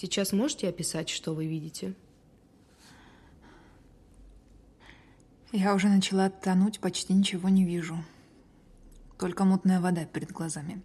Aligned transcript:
Сейчас 0.00 0.32
можете 0.32 0.68
описать, 0.68 1.08
что 1.08 1.34
вы 1.34 1.48
видите? 1.48 1.92
Я 5.50 5.74
уже 5.74 5.88
начала 5.88 6.30
тонуть, 6.30 6.78
почти 6.78 7.12
ничего 7.12 7.48
не 7.48 7.64
вижу. 7.64 8.04
Только 9.18 9.42
мутная 9.42 9.80
вода 9.80 10.04
перед 10.04 10.30
глазами. 10.30 10.80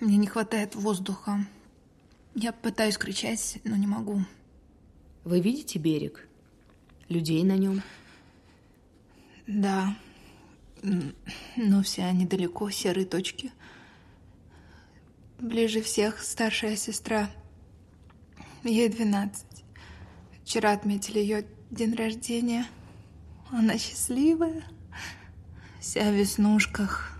Мне 0.00 0.16
не 0.16 0.26
хватает 0.26 0.74
воздуха. 0.74 1.46
Я 2.34 2.52
пытаюсь 2.52 2.98
кричать, 2.98 3.60
но 3.62 3.76
не 3.76 3.86
могу. 3.86 4.24
Вы 5.22 5.40
видите 5.40 5.78
берег? 5.78 6.26
Людей 7.08 7.44
на 7.44 7.56
нем? 7.56 7.80
Да, 9.46 9.96
но 10.82 11.84
все 11.84 12.06
они 12.06 12.26
далеко, 12.26 12.70
серые 12.70 13.06
точки. 13.06 13.52
Ближе 15.40 15.80
всех 15.80 16.20
старшая 16.20 16.76
сестра. 16.76 17.30
Ей 18.62 18.90
двенадцать. 18.90 19.64
Вчера 20.44 20.72
отметили 20.72 21.18
ее 21.18 21.46
день 21.70 21.94
рождения. 21.94 22.66
Она 23.50 23.78
счастливая, 23.78 24.62
вся 25.80 26.10
в 26.10 26.14
веснушках. 26.14 27.18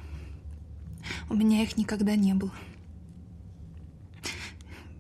У 1.31 1.35
меня 1.35 1.63
их 1.63 1.79
никогда 1.79 2.15
не 2.15 2.35
было. 2.35 2.53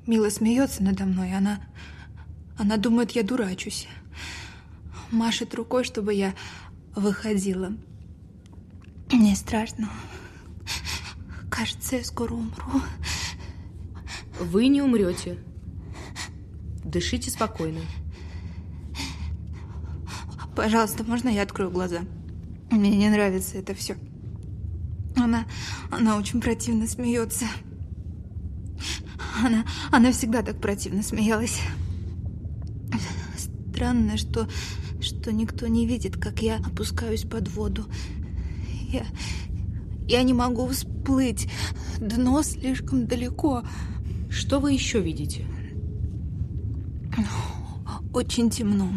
Мила 0.06 0.30
смеется 0.30 0.82
надо 0.82 1.04
мной, 1.04 1.36
она... 1.36 1.60
Она 2.56 2.78
думает, 2.78 3.10
я 3.10 3.22
дурачусь. 3.22 3.86
Машет 5.10 5.54
рукой, 5.54 5.84
чтобы 5.84 6.14
я 6.14 6.34
выходила. 6.96 7.70
Мне 9.12 9.36
страшно. 9.36 9.90
Кажется, 11.50 11.96
я 11.96 12.04
скоро 12.04 12.32
умру. 12.32 12.80
Вы 14.40 14.68
не 14.68 14.80
умрете. 14.80 15.38
Дышите 16.82 17.30
спокойно. 17.30 17.80
Пожалуйста, 20.56 21.04
можно 21.04 21.28
я 21.28 21.42
открою 21.42 21.70
глаза? 21.70 22.00
Мне 22.70 22.96
не 22.96 23.10
нравится 23.10 23.58
это 23.58 23.74
все. 23.74 23.96
Она, 25.14 25.44
она 25.90 26.16
очень 26.16 26.40
противно 26.40 26.86
смеется. 26.86 27.44
Она, 29.44 29.64
она 29.90 30.10
всегда 30.10 30.42
так 30.42 30.58
противно 30.60 31.02
смеялась. 31.02 31.60
Странно, 33.72 34.16
что, 34.16 34.48
что 35.00 35.32
никто 35.32 35.66
не 35.66 35.86
видит, 35.86 36.16
как 36.16 36.42
я 36.42 36.56
опускаюсь 36.56 37.24
под 37.24 37.48
воду. 37.48 37.84
Я, 38.88 39.04
я 40.06 40.22
не 40.22 40.32
могу 40.32 40.66
всплыть. 40.68 41.48
Дно 41.98 42.42
слишком 42.42 43.06
далеко. 43.06 43.64
Что 44.30 44.60
вы 44.60 44.72
еще 44.72 45.00
видите? 45.00 45.44
Очень 48.12 48.48
темно. 48.48 48.88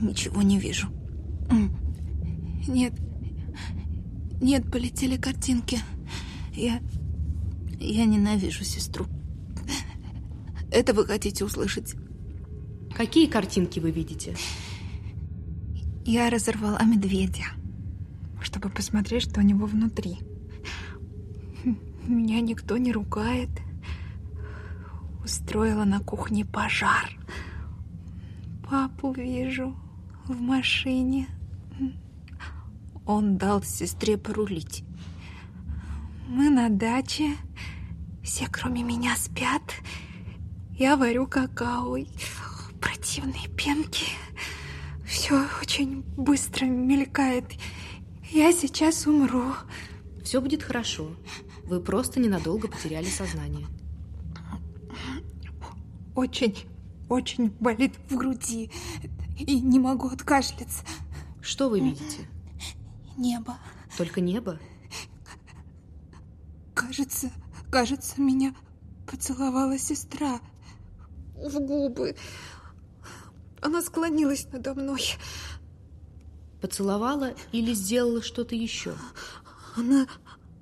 Ничего 0.00 0.42
не 0.42 0.58
вижу. 0.58 0.88
Нет. 2.66 2.92
Нет, 4.40 4.70
полетели 4.70 5.16
картинки. 5.16 5.78
Я... 6.52 6.80
Я 7.80 8.04
ненавижу 8.06 8.64
сестру. 8.64 9.06
Это 10.70 10.92
вы 10.92 11.06
хотите 11.06 11.44
услышать? 11.44 11.94
Какие 12.94 13.26
картинки 13.26 13.78
вы 13.78 13.92
видите? 13.92 14.36
Я 16.04 16.28
разорвала 16.30 16.82
медведя, 16.82 17.44
чтобы 18.40 18.68
посмотреть, 18.68 19.22
что 19.22 19.40
у 19.40 19.42
него 19.44 19.66
внутри. 19.66 20.18
Меня 22.06 22.40
никто 22.40 22.76
не 22.76 22.92
ругает. 22.92 23.50
Устроила 25.24 25.84
на 25.84 26.00
кухне 26.00 26.44
пожар. 26.44 27.10
Папу 28.68 29.12
вижу 29.12 29.76
в 30.26 30.40
машине. 30.40 31.28
Он 33.06 33.38
дал 33.38 33.62
сестре 33.62 34.18
порулить. 34.18 34.84
Мы 36.28 36.50
на 36.50 36.68
даче. 36.68 37.36
Все, 38.22 38.46
кроме 38.50 38.82
меня, 38.82 39.16
спят. 39.16 39.62
Я 40.72 40.96
варю 40.96 41.26
какао. 41.26 41.96
Противные 42.80 43.48
пенки. 43.56 44.06
Все 45.06 45.46
очень 45.62 46.02
быстро 46.16 46.66
мелькает. 46.66 47.46
Я 48.30 48.52
сейчас 48.52 49.06
умру. 49.06 49.54
Все 50.22 50.42
будет 50.42 50.62
хорошо. 50.62 51.10
Вы 51.64 51.80
просто 51.80 52.20
ненадолго 52.20 52.68
потеряли 52.68 53.06
сознание. 53.06 53.66
Очень, 56.18 56.56
очень 57.08 57.50
болит 57.60 57.94
в 58.08 58.16
груди. 58.16 58.72
И 59.38 59.60
не 59.60 59.78
могу 59.78 60.08
откашляться. 60.08 60.82
Что 61.40 61.68
вы 61.68 61.78
видите? 61.78 62.28
Небо. 63.16 63.56
Только 63.96 64.20
небо? 64.20 64.58
Кажется, 66.74 67.30
кажется, 67.70 68.20
меня 68.20 68.52
поцеловала 69.06 69.78
сестра 69.78 70.40
в 71.36 71.60
губы. 71.60 72.16
Она 73.62 73.80
склонилась 73.80 74.48
надо 74.50 74.74
мной. 74.74 75.02
Поцеловала 76.60 77.32
или 77.52 77.72
сделала 77.74 78.22
что-то 78.22 78.56
еще? 78.56 78.96
Она, 79.76 80.08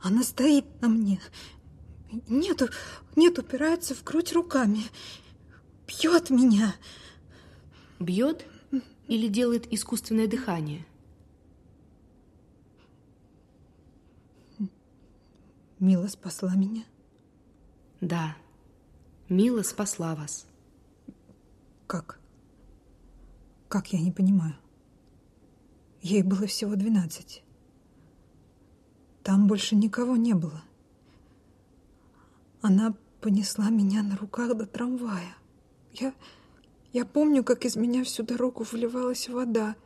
она 0.02 0.22
стоит 0.22 0.66
на 0.82 0.88
мне. 0.88 1.18
Нет, 2.28 2.60
нет, 3.16 3.38
упирается 3.38 3.94
в 3.94 4.04
грудь 4.04 4.34
руками. 4.34 4.84
Бьет 5.86 6.30
меня. 6.30 6.74
Бьет 8.00 8.46
или 9.08 9.28
делает 9.28 9.72
искусственное 9.72 10.26
дыхание? 10.26 10.84
Мила 15.78 16.08
спасла 16.08 16.54
меня? 16.54 16.84
Да, 18.00 18.36
Мила 19.28 19.62
спасла 19.62 20.14
вас. 20.14 20.46
Как? 21.86 22.18
Как, 23.68 23.92
я 23.92 24.00
не 24.00 24.10
понимаю. 24.10 24.56
Ей 26.00 26.22
было 26.22 26.46
всего 26.46 26.76
двенадцать. 26.76 27.42
Там 29.22 29.48
больше 29.48 29.74
никого 29.74 30.16
не 30.16 30.34
было. 30.34 30.62
Она 32.62 32.94
понесла 33.20 33.70
меня 33.70 34.02
на 34.02 34.16
руках 34.16 34.56
до 34.56 34.66
трамвая. 34.66 35.34
Я, 35.98 36.12
я 36.92 37.06
помню, 37.06 37.42
как 37.42 37.64
из 37.64 37.76
меня 37.76 38.04
всю 38.04 38.22
дорогу 38.22 38.64
выливалась 38.70 39.28
вода, 39.30 39.76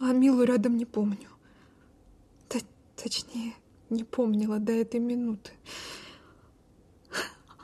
а 0.00 0.12
Милу 0.12 0.42
рядом 0.42 0.76
не 0.76 0.84
помню. 0.84 1.28
Т 2.48 2.60
точнее, 2.96 3.54
не 3.88 4.02
помнила 4.02 4.58
до 4.58 4.72
этой 4.72 4.98
минуты. 4.98 5.52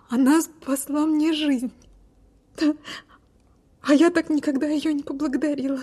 Она 0.08 0.41
спасла 0.41 1.04
мне 1.04 1.32
жизнь. 1.32 1.72
А 3.82 3.94
я 3.94 4.10
так 4.10 4.30
никогда 4.30 4.68
ее 4.68 4.92
не 4.94 5.02
поблагодарила. 5.02 5.80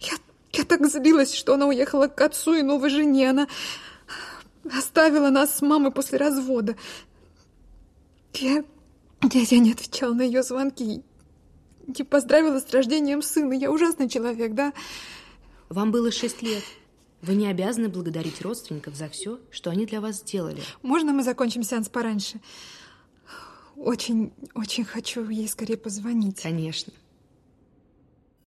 Я, 0.00 0.14
я 0.52 0.64
так 0.64 0.84
злилась, 0.86 1.32
что 1.32 1.54
она 1.54 1.66
уехала 1.66 2.08
к 2.08 2.20
отцу 2.20 2.54
и 2.54 2.62
новой 2.62 2.90
жене. 2.90 3.30
Она 3.30 3.46
оставила 4.64 5.30
нас 5.30 5.56
с 5.56 5.62
мамой 5.62 5.92
после 5.92 6.18
развода. 6.18 6.76
Я, 8.34 8.64
я, 9.22 9.58
не 9.58 9.72
отвечала 9.72 10.14
на 10.14 10.22
ее 10.22 10.42
звонки. 10.42 11.02
Не 11.86 12.04
поздравила 12.04 12.60
с 12.60 12.70
рождением 12.70 13.22
сына. 13.22 13.52
Я 13.52 13.70
ужасный 13.70 14.08
человек, 14.08 14.54
да? 14.54 14.72
Вам 15.68 15.90
было 15.90 16.10
шесть 16.10 16.42
лет. 16.42 16.62
Вы 17.22 17.34
не 17.34 17.46
обязаны 17.46 17.88
благодарить 17.88 18.42
родственников 18.42 18.94
за 18.94 19.08
все, 19.08 19.40
что 19.50 19.70
они 19.70 19.86
для 19.86 20.00
вас 20.00 20.18
сделали. 20.18 20.62
Можно 20.82 21.12
мы 21.12 21.22
закончим 21.22 21.62
сеанс 21.62 21.88
пораньше? 21.88 22.40
Очень, 23.76 24.32
очень 24.54 24.84
хочу 24.84 25.28
ей 25.28 25.48
скорее 25.48 25.76
позвонить. 25.76 26.40
Конечно. 26.40 26.92